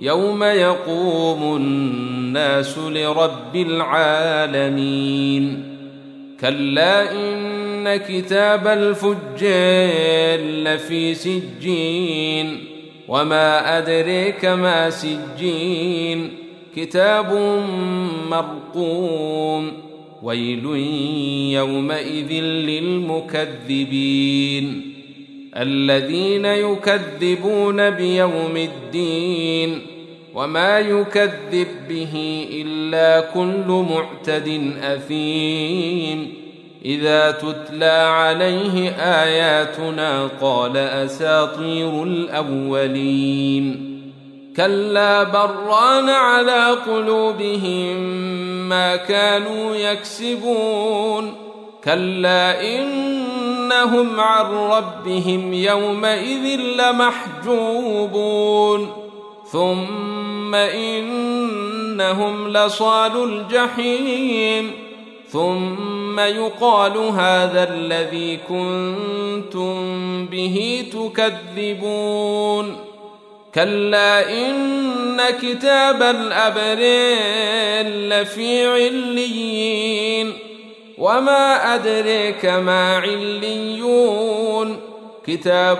[0.00, 4.98] يوم يقوم الناس لرب العالمين
[6.40, 12.64] كلا ان كتاب الفجار لفي سجين
[13.08, 16.30] وما ادريك ما سجين
[16.76, 17.32] كتاب
[18.30, 19.72] مرقوم
[20.22, 20.64] ويل
[21.54, 22.32] يومئذ
[23.68, 24.97] للمكذبين
[25.56, 29.80] الذين يكذبون بيوم الدين
[30.34, 36.34] وما يكذب به إلا كل معتد أثيم.
[36.84, 43.88] إذا تتلى عليه آياتنا قال أساطير الأولين.
[44.56, 47.96] كلا بران على قلوبهم
[48.68, 51.34] ما كانوا يكسبون.
[51.84, 52.60] كلا
[53.72, 58.92] انهم عن ربهم يومئذ لمحجوبون.
[59.52, 64.72] ثم إنهم لصال الجحيم.
[65.28, 69.76] ثم يقال هذا الذي كنتم
[70.26, 72.76] به تكذبون.
[73.54, 79.97] كلا إن كتاب الابرار لفي عليين.
[80.98, 84.76] وما ادريك ما عليون
[85.26, 85.78] كتاب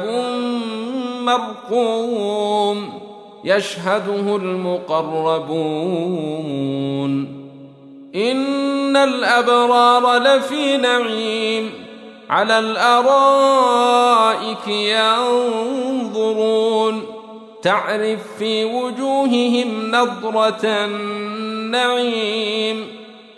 [1.20, 3.00] مرقوم
[3.44, 5.48] يشهده المقربون
[8.14, 11.70] ان الابرار لفي نعيم
[12.30, 13.88] على الارائك
[15.88, 16.38] ينظرون
[17.62, 20.64] تعرف في وجوههم نضره
[21.64, 22.28] النعيم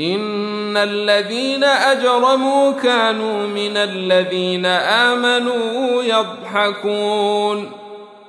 [0.00, 7.70] ان الذين اجرموا كانوا من الذين امنوا يضحكون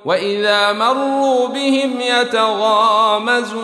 [0.04, 3.60] واذا مروا بهم يتغامزون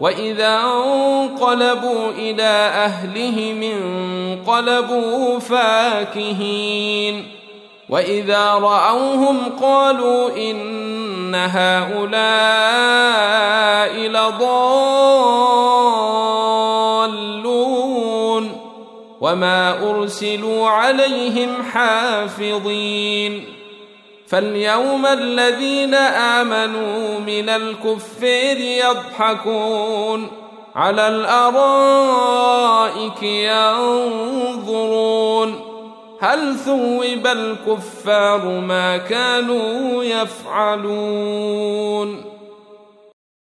[0.00, 7.26] واذا انقلبوا إلى اهلهم انقلبوا فاكهين
[7.88, 12.08] واذا راوهم قالوا ان هؤلاء
[14.08, 15.67] لضالون
[19.20, 23.44] وما أرسلوا عليهم حافظين.
[24.26, 30.30] فاليوم الذين آمنوا من الكفار يضحكون
[30.74, 35.60] على الأرائك ينظرون.
[36.20, 42.24] هل ثوب الكفار ما كانوا يفعلون؟